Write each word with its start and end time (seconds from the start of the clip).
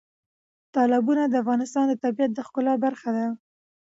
تالابونه 0.73 1.23
د 1.27 1.33
افغانستان 1.43 1.85
د 1.87 1.93
طبیعت 2.03 2.31
د 2.33 2.39
ښکلا 2.47 2.73
برخه 2.85 3.09
ده. 3.17 3.25